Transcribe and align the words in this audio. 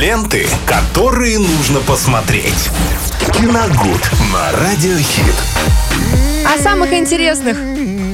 Ленты, 0.00 0.48
которые 0.64 1.38
нужно 1.38 1.80
посмотреть. 1.80 2.70
Киногуд 3.34 4.10
на 4.32 4.50
Радиохит. 4.52 5.34
О 6.46 6.58
самых 6.58 6.94
интересных 6.94 7.58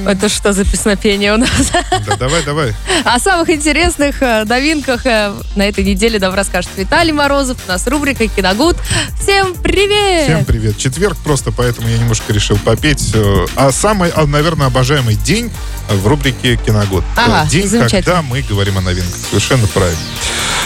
это 0.05 0.27
что 0.27 0.51
за 0.51 0.65
песнопение 0.65 1.33
у 1.33 1.37
нас? 1.37 1.71
Да, 2.05 2.17
давай, 2.17 2.43
давай. 2.43 2.73
О 3.05 3.19
самых 3.21 3.49
интересных 3.49 4.21
э, 4.21 4.43
новинках 4.43 5.05
э, 5.05 5.33
на 5.55 5.63
этой 5.63 5.85
неделе 5.85 6.19
нам 6.19 6.33
расскажет 6.33 6.71
Виталий 6.75 7.13
Морозов. 7.13 7.57
У 7.65 7.69
нас 7.69 7.87
рубрика 7.87 8.27
«Киногуд». 8.27 8.77
Всем 9.21 9.53
привет! 9.55 10.25
Всем 10.25 10.45
привет. 10.45 10.77
Четверг 10.77 11.17
просто, 11.23 11.51
поэтому 11.51 11.87
я 11.87 11.97
немножко 11.97 12.31
решил 12.33 12.57
попеть. 12.57 13.11
э, 13.13 13.45
А 13.55 13.71
самый, 13.71 14.09
а, 14.09 14.25
наверное, 14.25 14.67
обожаемый 14.67 15.15
день 15.15 15.51
в 15.89 16.05
рубрике 16.07 16.57
«Киногуд». 16.57 17.03
Ага, 17.15 17.47
День, 17.49 17.69
когда 17.89 18.21
мы 18.21 18.41
говорим 18.41 18.77
о 18.77 18.81
новинках. 18.81 19.15
Совершенно 19.29 19.67
правильно. 19.67 19.99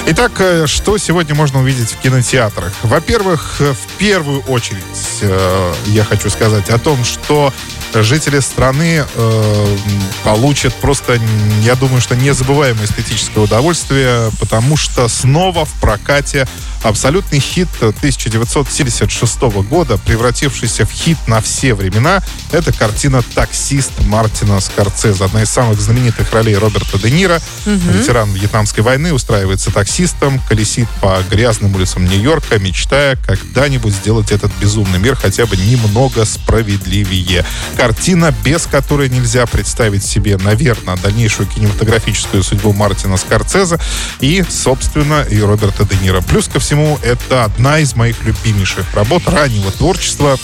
Итак, 0.07 0.31
э, 0.39 0.65
что 0.65 0.97
сегодня 0.97 1.35
можно 1.35 1.59
увидеть 1.59 1.91
в 1.91 1.99
кинотеатрах? 1.99 2.73
Во-первых, 2.81 3.57
э, 3.59 3.73
в 3.73 3.97
первую 3.99 4.41
очередь 4.41 4.81
э, 5.21 5.73
я 5.87 6.03
хочу 6.03 6.29
сказать 6.31 6.69
о 6.69 6.79
том, 6.79 7.03
что 7.03 7.53
жители 7.93 8.39
страны 8.39 9.05
э, 9.13 9.77
получат 10.23 10.73
просто, 10.75 11.19
я 11.63 11.75
думаю, 11.75 12.01
что 12.01 12.15
незабываемое 12.15 12.85
эстетическое 12.85 13.43
удовольствие, 13.43 14.31
потому 14.39 14.77
что 14.77 15.07
снова 15.07 15.65
в 15.65 15.73
прокате 15.81 16.47
абсолютный 16.83 17.39
хит 17.39 17.67
1976 17.79 19.41
года, 19.69 19.97
превратившийся 19.97 20.85
в 20.85 20.91
хит 20.91 21.17
на 21.27 21.41
все 21.41 21.73
времена, 21.73 22.23
это 22.51 22.73
картина 22.73 23.21
«Таксист» 23.35 23.91
Мартина 24.05 24.59
Скорцезе. 24.59 25.25
Одна 25.25 25.43
из 25.43 25.49
самых 25.49 25.79
знаменитых 25.79 26.31
ролей 26.33 26.55
Роберта 26.55 26.97
Де 26.97 27.11
Ниро. 27.11 27.39
Ветеран 27.65 28.31
Вьетнамской 28.33 28.83
войны 28.83 29.13
устраивается 29.13 29.71
таксистом, 29.71 30.39
колесит 30.47 30.89
по 31.01 31.19
грязным 31.29 31.75
улицам 31.75 32.05
Нью-Йорка, 32.05 32.59
мечтая 32.59 33.17
когда-нибудь 33.25 33.93
сделать 33.93 34.31
этот 34.31 34.51
безумный 34.59 34.99
мир 34.99 35.15
хотя 35.15 35.45
бы 35.45 35.57
немного 35.57 36.25
справедливее. 36.25 37.45
Картина, 37.81 38.31
без 38.43 38.67
которой 38.67 39.09
нельзя 39.09 39.47
представить 39.47 40.03
себе, 40.05 40.37
наверное, 40.37 40.97
дальнейшую 40.97 41.49
кинематографическую 41.49 42.43
судьбу 42.43 42.73
Мартина 42.73 43.17
Скорцезе 43.17 43.79
и, 44.19 44.45
собственно, 44.47 45.25
и 45.27 45.41
Роберта 45.41 45.83
Де 45.85 45.95
Ниро. 45.95 46.21
Плюс 46.21 46.47
ко 46.47 46.59
всему, 46.59 46.99
это 47.01 47.43
одна 47.43 47.79
из 47.79 47.95
моих 47.95 48.23
любимейших 48.23 48.93
работ 48.93 49.27
раннего 49.27 49.71
творчества 49.71 50.37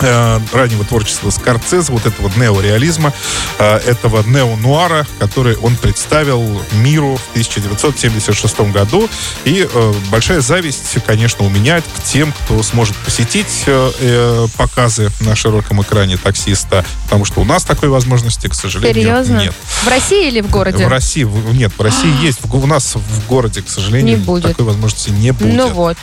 раннего 0.00 0.84
творчества 0.84 1.30
Скорцезе, 1.30 1.92
вот 1.92 2.06
этого 2.06 2.30
неореализма, 2.36 3.12
э, 3.58 3.76
этого 3.78 4.22
неонуара, 4.26 5.06
который 5.18 5.56
он 5.56 5.76
представил 5.76 6.60
миру 6.72 7.16
в 7.16 7.30
1976 7.30 8.60
году. 8.72 9.08
И 9.44 9.66
э, 9.70 9.94
большая 10.10 10.40
зависть, 10.40 10.96
конечно, 11.06 11.44
у 11.44 11.50
меня 11.50 11.80
к 11.80 12.02
тем, 12.04 12.32
кто 12.32 12.62
сможет 12.62 12.96
посетить 12.96 13.64
э, 13.66 13.90
э, 14.00 14.46
показы 14.56 15.10
на 15.20 15.34
широком 15.36 15.82
экране 15.82 16.16
таксиста, 16.16 16.84
потому 17.04 17.24
что 17.24 17.40
у 17.40 17.44
нас 17.44 17.64
такой 17.64 17.88
возможности, 17.88 18.48
к 18.48 18.54
сожалению, 18.54 18.94
Серьезно? 18.94 19.40
нет. 19.40 19.54
В 19.82 19.88
России 19.88 20.28
или 20.28 20.40
в 20.40 20.50
городе? 20.50 20.86
В 20.86 20.88
России, 20.88 21.24
нет, 21.52 21.72
в 21.76 21.80
России 21.80 22.12
есть, 22.22 22.38
в, 22.42 22.54
у 22.54 22.66
нас 22.66 22.94
в 22.94 23.26
городе, 23.28 23.62
к 23.62 23.68
сожалению, 23.68 24.18
такой 24.40 24.64
возможности 24.64 25.10
не 25.10 25.32
будет. 25.32 25.54
Ну 25.54 25.68
вот. 25.68 25.96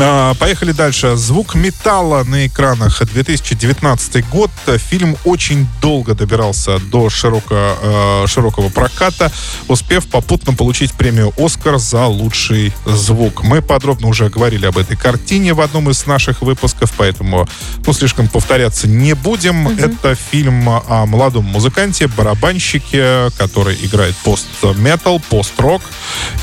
А, 0.00 0.34
Поехали 0.34 0.72
дальше. 0.72 1.16
Звук 1.16 1.54
металла 1.54 2.24
на 2.24 2.46
экранах 2.46 3.02
2019 3.04 4.28
год. 4.28 4.50
Фильм 4.78 5.16
очень 5.24 5.66
долго 5.80 6.14
добирался 6.14 6.78
до 6.78 7.10
широко, 7.10 7.54
э, 7.54 8.24
широкого 8.26 8.70
проката, 8.70 9.30
успев 9.68 10.06
попутно 10.06 10.54
получить 10.54 10.92
премию 10.92 11.32
«Оскар» 11.36 11.78
за 11.78 12.06
лучший 12.06 12.72
звук. 12.86 13.42
Мы 13.42 13.60
подробно 13.60 14.08
уже 14.08 14.28
говорили 14.28 14.66
об 14.66 14.78
этой 14.78 14.96
картине 14.96 15.52
в 15.52 15.60
одном 15.60 15.90
из 15.90 16.06
наших 16.06 16.42
выпусков, 16.42 16.92
поэтому 16.96 17.48
ну, 17.86 17.92
слишком 17.92 18.28
повторяться 18.28 18.88
не 18.88 19.14
будем. 19.14 19.68
Это 19.68 20.14
фильм 20.14 20.68
о 20.68 21.06
молодом 21.06 21.44
музыканте, 21.44 22.06
барабанщике, 22.06 23.30
который 23.36 23.76
играет 23.82 24.16
пост-метал, 24.16 25.20
пост-рок. 25.20 25.82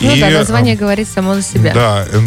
Ну 0.01 0.13
И, 0.15 0.19
да, 0.19 0.29
э, 0.29 0.37
название 0.39 0.75
говорит 0.75 1.07
само 1.09 1.35
за 1.35 1.41
себя. 1.41 1.73
да, 1.73 2.05
э, 2.09 2.21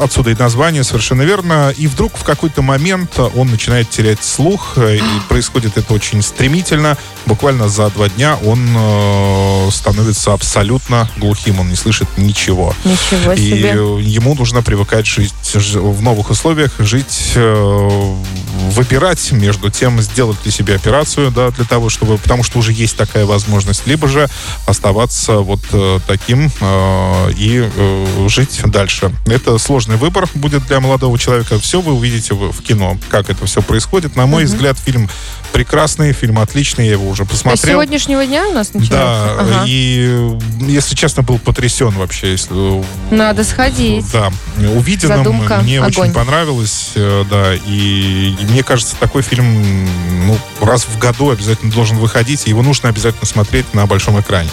отсюда 0.00 0.30
и 0.30 0.34
название, 0.34 0.84
совершенно 0.84 1.22
верно. 1.22 1.72
И 1.76 1.86
вдруг 1.86 2.16
в 2.16 2.24
какой-то 2.24 2.62
момент 2.62 3.18
он 3.36 3.48
начинает 3.50 3.90
терять 3.90 4.22
слух, 4.24 4.74
э, 4.76 4.96
и 4.96 5.02
происходит 5.28 5.76
это 5.76 5.92
очень 5.94 6.22
стремительно. 6.22 6.96
Буквально 7.26 7.68
за 7.68 7.90
два 7.90 8.08
дня 8.08 8.38
он 8.44 8.66
э, 8.76 9.68
становится 9.70 10.32
абсолютно 10.32 11.10
глухим, 11.16 11.60
он 11.60 11.68
не 11.68 11.76
слышит 11.76 12.08
ничего. 12.16 12.74
Ничего 12.84 13.32
И 13.32 13.50
себе. 13.50 13.72
э, 13.72 14.00
ему 14.00 14.34
нужно 14.34 14.62
привыкать 14.62 15.06
жить 15.06 15.34
в 15.54 16.02
новых 16.02 16.30
условиях, 16.30 16.72
жить, 16.78 17.32
э, 17.34 18.14
выбирать 18.58 19.32
между 19.32 19.70
тем, 19.70 20.00
сделать 20.00 20.44
ли 20.44 20.50
себе 20.50 20.74
операцию, 20.74 21.30
да, 21.30 21.50
для 21.50 21.64
того, 21.64 21.88
чтобы, 21.88 22.18
потому 22.18 22.42
что 22.42 22.58
уже 22.58 22.72
есть 22.72 22.96
такая 22.96 23.24
возможность, 23.24 23.86
либо 23.86 24.08
же 24.08 24.28
оставаться 24.66 25.38
вот 25.38 25.60
э, 25.72 26.00
таким 26.06 26.50
э, 26.60 27.32
и 27.36 27.70
э, 27.74 28.28
жить 28.28 28.60
дальше. 28.66 29.12
Это 29.26 29.58
сложный 29.58 29.96
выбор 29.96 30.28
будет 30.34 30.66
для 30.66 30.80
молодого 30.80 31.18
человека. 31.18 31.58
Все 31.58 31.80
вы 31.80 31.92
увидите 31.92 32.34
в, 32.34 32.52
в 32.52 32.62
кино, 32.62 32.98
как 33.10 33.30
это 33.30 33.46
все 33.46 33.62
происходит. 33.62 34.16
На 34.16 34.26
мой 34.26 34.44
взгляд, 34.44 34.78
фильм 34.78 35.08
прекрасный, 35.52 36.12
фильм 36.12 36.38
отличный, 36.38 36.86
я 36.86 36.92
его 36.92 37.08
уже 37.08 37.22
есть 37.24 37.34
с 37.34 37.42
посмотрел. 37.42 37.74
сегодняшнего 37.74 38.24
дня 38.26 38.48
у 38.48 38.52
нас 38.52 38.72
начинается? 38.74 39.34
Да, 39.36 39.40
Ага. 39.40 39.64
и, 39.66 40.36
если 40.68 40.94
честно, 40.94 41.22
был 41.22 41.38
потрясен 41.38 41.90
вообще. 41.90 42.32
если, 42.32 42.50
э, 42.80 42.82
Надо 43.10 43.44
сходить. 43.44 44.04
Да, 44.12 44.30
увиденным 44.74 45.18
Задумка, 45.18 45.58
мне 45.62 45.78
огонь. 45.80 45.92
очень 46.06 46.12
понравилось, 46.12 46.92
э, 46.94 47.24
да, 47.30 47.54
и, 47.54 48.34
и 48.38 48.44
мне 48.50 48.62
кажется, 48.62 48.96
такой 49.00 49.22
фильм 49.22 49.86
ну, 50.26 50.38
раз 50.60 50.84
в 50.84 50.98
году 50.98 51.30
обязательно 51.30 51.72
должен 51.72 51.96
выходить, 51.98 52.46
и 52.46 52.50
его 52.50 52.62
нужно 52.62 52.88
обязательно 52.88 53.26
смотреть 53.26 53.72
на 53.74 53.86
большом 53.86 54.20
экране. 54.20 54.50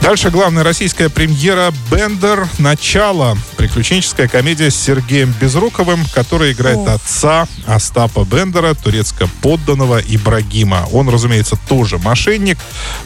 Дальше 0.00 0.30
главная 0.30 0.64
российская 0.64 1.08
премьера 1.08 1.72
«Бендер. 1.90 2.48
Начало». 2.58 3.36
Приключенческая 3.56 4.28
комедия 4.28 4.70
с 4.70 4.76
Сергеем 4.76 5.32
Безруковым, 5.40 6.04
который 6.12 6.52
играет 6.52 6.78
О. 6.78 6.94
отца 6.94 7.46
Остапа 7.66 8.24
Бендера, 8.24 8.74
турецко-подданного 8.74 10.00
Ибрагима. 10.00 10.88
Он, 10.92 11.08
разумеется, 11.08 11.56
тоже 11.68 11.98
мошенник, 11.98 12.58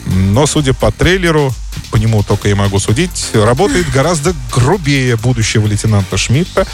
но, 0.06 0.46
судя 0.46 0.72
по 0.72 0.90
трейлеру, 0.90 1.52
по 1.90 1.96
нему 1.96 2.22
только 2.22 2.48
я 2.48 2.56
могу 2.56 2.78
судить, 2.78 3.30
работает 3.34 3.90
гораздо 3.90 4.34
грубее 4.52 5.16
будущего 5.16 5.66
лейтенанта 5.66 6.16
Шмидта. 6.16 6.66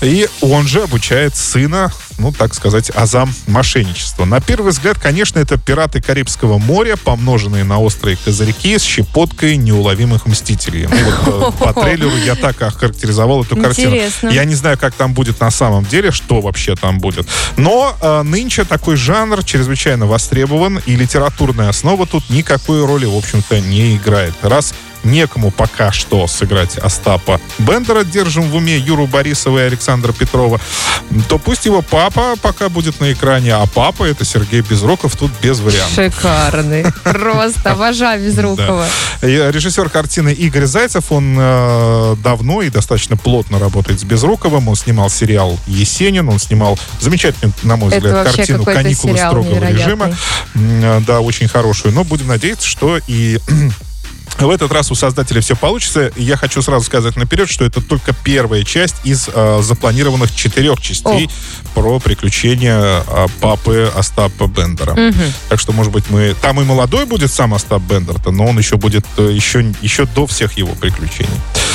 И 0.00 0.28
он 0.40 0.66
же 0.68 0.82
обучает 0.82 1.36
сына, 1.36 1.92
ну, 2.18 2.32
так 2.32 2.54
сказать, 2.54 2.90
азам 2.94 3.32
мошенничества. 3.46 4.24
На 4.24 4.40
первый 4.40 4.72
взгляд, 4.72 4.98
конечно, 4.98 5.38
это 5.38 5.58
пираты 5.58 6.00
Карибского 6.00 6.58
моря, 6.58 6.96
помноженные 6.96 7.64
на 7.64 7.78
острые 7.78 8.16
козырьки 8.16 8.78
с 8.78 8.82
щепоткой 8.82 9.56
неуловимых 9.56 10.26
мстителей. 10.26 10.88
Ну, 10.90 10.96
вот, 11.24 11.54
э, 11.54 11.64
по 11.64 11.72
трейлеру 11.82 12.16
я 12.24 12.34
так 12.34 12.60
охарактеризовал 12.62 13.42
эту 13.42 13.56
картину. 13.56 13.94
Интересно. 13.94 14.28
Я 14.28 14.44
не 14.44 14.54
знаю, 14.54 14.78
как 14.78 14.94
там 14.94 15.14
будет 15.14 15.40
на 15.40 15.50
самом 15.50 15.84
деле, 15.84 16.10
что 16.10 16.40
вообще 16.40 16.76
там 16.76 16.98
будет. 16.98 17.26
Но 17.56 17.96
э, 18.00 18.22
нынче 18.22 18.64
такой 18.64 18.96
жанр 18.96 19.44
чрезвычайно 19.44 20.06
востребован, 20.06 20.80
и 20.86 20.96
литературная 20.96 21.68
основа 21.68 22.06
тут 22.06 22.30
никакой 22.30 22.84
роли, 22.84 23.06
в 23.06 23.16
общем-то, 23.16 23.60
не 23.60 23.96
играет. 23.96 24.34
Раз 24.42 24.74
некому 25.04 25.50
пока 25.50 25.92
что 25.92 26.26
сыграть 26.26 26.78
Остапа 26.78 27.40
Бендера, 27.58 28.04
держим 28.04 28.50
в 28.50 28.56
уме 28.56 28.76
Юру 28.76 29.06
Борисова 29.06 29.58
и 29.58 29.62
Александра 29.62 30.12
Петрова, 30.12 30.60
то 31.28 31.38
пусть 31.38 31.66
его 31.66 31.82
папа 31.82 32.34
пока 32.40 32.68
будет 32.68 33.00
на 33.00 33.12
экране, 33.12 33.54
а 33.54 33.66
папа 33.66 34.04
это 34.04 34.24
Сергей 34.24 34.60
Безруков, 34.62 35.16
тут 35.16 35.30
без 35.42 35.60
вариантов. 35.60 35.94
Шикарный. 35.94 36.84
Просто 37.04 37.72
обожаю 37.72 38.22
Безрукова. 38.26 38.86
Режиссер 39.22 39.88
картины 39.90 40.32
Игорь 40.32 40.66
Зайцев, 40.66 41.10
он 41.12 41.36
э, 41.38 42.16
давно 42.22 42.62
и 42.62 42.70
достаточно 42.70 43.16
плотно 43.16 43.58
работает 43.58 44.00
с 44.00 44.04
Безруковым. 44.04 44.68
Он 44.68 44.76
снимал 44.76 45.10
сериал 45.10 45.58
«Есенин», 45.66 46.28
он 46.28 46.38
снимал 46.38 46.78
замечательную, 47.00 47.52
на 47.62 47.76
мой 47.76 47.90
взгляд, 47.90 48.24
картину 48.24 48.64
«Каникулы 48.64 49.16
строгого 49.16 49.64
режима». 49.66 50.16
Э, 50.54 51.00
Да, 51.06 51.20
очень 51.20 51.48
хорошую. 51.48 51.94
Но 51.94 52.04
будем 52.04 52.28
надеяться, 52.28 52.66
что 52.66 52.98
и 53.06 53.38
в 54.38 54.50
этот 54.50 54.72
раз 54.72 54.90
у 54.90 54.94
создателя 54.94 55.40
все 55.40 55.56
получится. 55.56 56.12
Я 56.16 56.36
хочу 56.36 56.62
сразу 56.62 56.84
сказать 56.84 57.16
наперед, 57.16 57.48
что 57.48 57.64
это 57.64 57.80
только 57.80 58.12
первая 58.24 58.64
часть 58.64 58.96
из 59.04 59.28
э, 59.32 59.60
запланированных 59.62 60.34
четырех 60.34 60.80
частей 60.80 61.30
про 61.74 61.98
приключения 62.00 63.02
э, 63.06 63.26
папы 63.40 63.90
Остапа 63.94 64.46
Бендера. 64.46 64.94
Так 65.48 65.60
что, 65.60 65.72
может 65.72 65.92
быть, 65.92 66.04
мы... 66.10 66.34
Там 66.40 66.60
и 66.60 66.64
молодой 66.64 67.06
будет 67.06 67.32
сам 67.32 67.54
Остап 67.54 67.82
Бендер-то, 67.82 68.30
но 68.30 68.46
он 68.46 68.58
еще 68.58 68.76
будет 68.76 69.04
э, 69.16 69.30
еще, 69.32 69.72
еще 69.80 70.06
до 70.06 70.26
всех 70.26 70.56
его 70.58 70.74
приключений. 70.74 71.30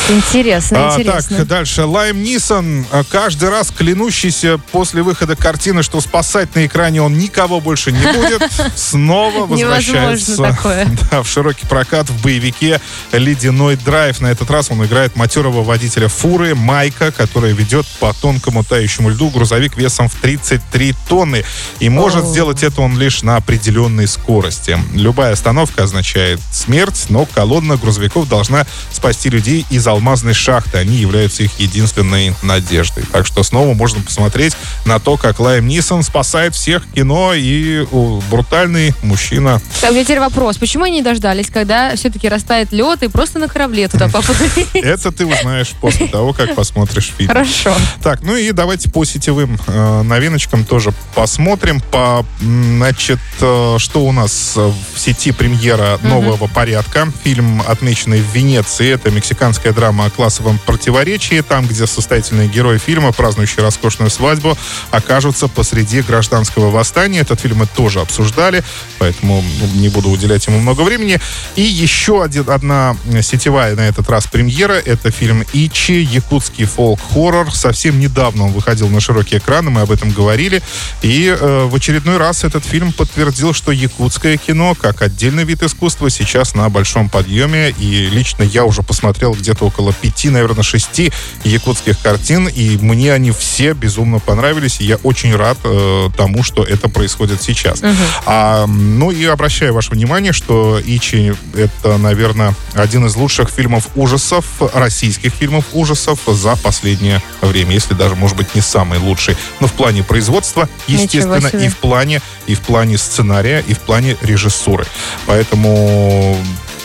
Интересно, 0.09 0.87
А, 0.89 0.99
интересно. 0.99 1.37
так, 1.37 1.47
дальше. 1.47 1.83
Лайм 1.85 2.23
Нисон, 2.23 2.83
а, 2.91 3.03
каждый 3.03 3.49
раз 3.49 3.69
клянущийся 3.69 4.57
после 4.71 5.03
выхода 5.03 5.35
картины, 5.35 5.83
что 5.83 6.01
спасать 6.01 6.55
на 6.55 6.65
экране 6.65 7.01
он 7.01 7.17
никого 7.19 7.59
больше 7.61 7.91
не 7.91 8.01
будет, 8.13 8.41
снова 8.75 9.45
возвращается 9.45 10.35
да, 11.11 11.21
в 11.21 11.27
широкий 11.27 11.67
прокат 11.67 12.09
в 12.09 12.23
боевике 12.23 12.81
«Ледяной 13.11 13.75
драйв». 13.75 14.19
На 14.19 14.27
этот 14.27 14.49
раз 14.49 14.71
он 14.71 14.83
играет 14.83 15.15
матерого 15.15 15.63
водителя 15.63 16.07
фуры 16.07 16.55
Майка, 16.55 17.11
который 17.11 17.53
ведет 17.53 17.85
по 17.99 18.11
тонкому 18.13 18.63
тающему 18.63 19.09
льду 19.09 19.29
грузовик 19.29 19.77
весом 19.77 20.09
в 20.09 20.15
33 20.15 20.95
тонны. 21.07 21.43
И 21.79 21.89
может 21.89 22.23
О. 22.23 22.27
сделать 22.27 22.63
это 22.63 22.81
он 22.81 22.97
лишь 22.97 23.21
на 23.21 23.35
определенной 23.35 24.07
скорости. 24.07 24.79
Любая 24.93 25.33
остановка 25.33 25.83
означает 25.83 26.39
смерть, 26.51 27.05
но 27.09 27.25
колонна 27.25 27.77
грузовиков 27.77 28.27
должна 28.27 28.65
спасти 28.91 29.29
людей 29.29 29.67
из 29.69 29.85
алмазной 29.99 30.33
шахты. 30.33 30.77
Они 30.77 30.95
являются 30.97 31.43
их 31.43 31.59
единственной 31.59 32.33
надеждой. 32.41 33.03
Так 33.11 33.27
что 33.27 33.43
снова 33.43 33.73
можно 33.73 34.01
посмотреть 34.01 34.55
на 34.85 34.99
то, 34.99 35.17
как 35.17 35.39
Лайм 35.39 35.67
Нисон 35.67 36.03
спасает 36.03 36.55
всех 36.55 36.89
кино 36.93 37.33
и 37.35 37.85
брутальный 38.31 38.93
мужчина. 39.03 39.61
А 39.83 39.89
У 39.89 39.91
меня 39.91 40.03
теперь 40.03 40.19
вопрос. 40.19 40.57
Почему 40.57 40.85
они 40.85 40.97
не 40.97 41.01
дождались, 41.01 41.49
когда 41.49 41.95
все-таки 41.95 42.29
растает 42.29 42.71
лед 42.71 43.03
и 43.03 43.07
просто 43.07 43.39
на 43.39 43.47
корабле 43.47 43.87
туда 43.87 44.07
поплыли? 44.07 44.67
Это 44.73 45.11
ты 45.11 45.25
узнаешь 45.25 45.69
после 45.81 46.07
того, 46.07 46.33
как 46.33 46.55
посмотришь 46.55 47.11
фильм. 47.17 47.27
Хорошо. 47.29 47.75
Так, 48.01 48.21
ну 48.23 48.35
и 48.35 48.51
давайте 48.51 48.89
по 48.89 49.03
сетевым 49.03 49.59
э, 49.67 50.01
новиночкам 50.03 50.63
тоже 50.63 50.93
посмотрим. 51.13 51.81
По, 51.91 52.25
значит, 52.39 53.19
э, 53.41 53.75
что 53.77 54.05
у 54.05 54.11
нас 54.11 54.55
в 54.55 54.99
сети 54.99 55.31
премьера 55.31 55.99
нового 56.03 56.47
порядка. 56.47 57.11
Фильм, 57.23 57.61
отмеченный 57.67 58.21
в 58.21 58.33
Венеции. 58.33 58.89
Это 58.93 59.11
мексиканская 59.11 59.73
драма 59.73 59.88
о 60.01 60.09
классовом 60.09 60.59
противоречии. 60.65 61.41
Там, 61.41 61.65
где 61.67 61.87
состоятельные 61.87 62.47
герои 62.47 62.77
фильма, 62.77 63.11
празднующие 63.11 63.63
роскошную 63.63 64.09
свадьбу, 64.09 64.57
окажутся 64.91 65.47
посреди 65.47 66.01
гражданского 66.01 66.69
восстания. 66.69 67.19
Этот 67.19 67.39
фильм 67.39 67.57
мы 67.57 67.67
тоже 67.67 68.01
обсуждали, 68.01 68.63
поэтому 68.97 69.43
ну, 69.59 69.67
не 69.81 69.89
буду 69.89 70.09
уделять 70.09 70.45
ему 70.47 70.59
много 70.59 70.81
времени. 70.81 71.19
И 71.55 71.61
еще 71.61 72.23
один, 72.23 72.49
одна 72.49 72.95
сетевая 73.21 73.75
на 73.75 73.81
этот 73.81 74.09
раз 74.09 74.27
премьера. 74.27 74.73
Это 74.73 75.11
фильм 75.11 75.43
«Ичи», 75.53 76.01
якутский 76.01 76.65
фолк-хоррор. 76.65 77.53
Совсем 77.53 77.99
недавно 77.99 78.45
он 78.45 78.51
выходил 78.51 78.87
на 78.89 78.99
широкие 78.99 79.39
экраны, 79.39 79.69
мы 79.69 79.81
об 79.81 79.91
этом 79.91 80.11
говорили. 80.11 80.61
И 81.01 81.27
э, 81.27 81.65
в 81.65 81.75
очередной 81.75 82.17
раз 82.17 82.43
этот 82.43 82.65
фильм 82.65 82.93
подтвердил, 82.93 83.53
что 83.53 83.71
якутское 83.71 84.37
кино, 84.37 84.75
как 84.75 85.01
отдельный 85.01 85.43
вид 85.43 85.63
искусства, 85.63 86.09
сейчас 86.09 86.55
на 86.55 86.69
большом 86.69 87.09
подъеме. 87.09 87.69
И 87.79 88.07
лично 88.07 88.43
я 88.43 88.65
уже 88.65 88.83
посмотрел 88.83 89.33
где-то 89.33 89.65
около 89.69 89.93
пяти, 89.93 90.29
наверное, 90.29 90.63
шести 90.63 91.11
якутских 91.43 91.99
картин. 91.99 92.47
И 92.47 92.77
мне 92.81 93.13
они 93.13 93.31
все 93.31 93.73
безумно 93.73 94.19
понравились. 94.19 94.81
И 94.81 94.85
я 94.85 94.97
очень 94.97 95.35
рад 95.35 95.57
э, 95.63 96.09
тому, 96.17 96.43
что 96.43 96.63
это 96.63 96.89
происходит 96.89 97.41
сейчас. 97.41 97.81
А, 98.25 98.65
ну 98.67 99.11
и 99.11 99.25
обращаю 99.25 99.73
ваше 99.73 99.91
внимание, 99.91 100.33
что 100.33 100.79
Ичи 100.83 101.33
это, 101.55 101.97
наверное, 101.97 102.53
один 102.73 103.05
из 103.05 103.15
лучших 103.15 103.49
фильмов 103.49 103.87
ужасов, 103.95 104.45
российских 104.73 105.33
фильмов 105.33 105.65
ужасов 105.73 106.19
за 106.27 106.55
последнее 106.55 107.21
время, 107.41 107.73
если 107.73 107.93
даже, 107.93 108.15
может 108.15 108.35
быть, 108.35 108.55
не 108.55 108.61
самый 108.61 108.99
лучший. 108.99 109.37
Но 109.59 109.67
в 109.67 109.73
плане 109.73 110.03
производства, 110.03 110.67
естественно, 110.87 111.47
и 111.47 111.69
в 111.69 111.77
плане, 111.77 112.21
и 112.47 112.55
в 112.55 112.61
плане 112.61 112.97
сценария, 112.97 113.63
и 113.67 113.73
в 113.73 113.79
плане 113.79 114.17
режиссуры. 114.21 114.85
Поэтому 115.25 116.37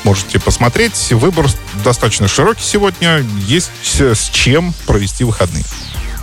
можете 0.05 0.39
посмотреть. 0.39 1.12
Выбор 1.12 1.47
достаточно 1.83 2.29
широкий 2.29 2.62
сегодня. 2.62 3.25
Есть 3.47 3.71
с 3.85 4.31
чем 4.31 4.73
провести 4.87 5.25
выходные. 5.25 5.65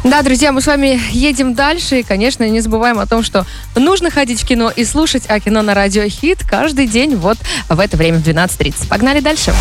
Да, 0.03 0.23
друзья, 0.23 0.51
мы 0.51 0.61
с 0.61 0.67
вами 0.67 0.99
едем 1.11 1.53
дальше. 1.53 1.99
И, 1.99 2.03
конечно, 2.03 2.47
не 2.49 2.59
забываем 2.59 2.97
о 2.97 3.05
том, 3.05 3.21
что 3.21 3.45
нужно 3.75 4.09
ходить 4.09 4.41
в 4.41 4.47
кино 4.47 4.71
и 4.75 4.83
слушать 4.83 5.23
о 5.27 5.39
кино 5.39 5.61
на 5.61 5.75
радио 5.75 6.07
Хит 6.07 6.39
каждый 6.47 6.87
день 6.87 7.15
вот 7.15 7.37
в 7.69 7.79
это 7.79 7.97
время 7.97 8.17
в 8.17 8.23
12.30. 8.23 8.87
Погнали 8.87 9.19
дальше. 9.19 9.53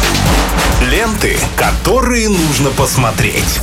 Ленты, 0.91 1.37
которые 1.57 2.31
нужно 2.31 2.71
посмотреть. 2.71 3.61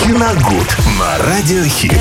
Киногуд 0.00 0.76
на 0.98 1.18
радиохит. 1.18 1.92